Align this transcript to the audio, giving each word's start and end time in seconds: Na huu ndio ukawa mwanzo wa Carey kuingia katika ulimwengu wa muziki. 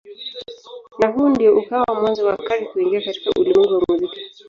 Na 0.99 1.07
huu 1.07 1.29
ndio 1.29 1.57
ukawa 1.57 2.01
mwanzo 2.01 2.25
wa 2.25 2.37
Carey 2.37 2.65
kuingia 2.65 3.01
katika 3.01 3.29
ulimwengu 3.39 3.73
wa 3.73 3.83
muziki. 3.87 4.25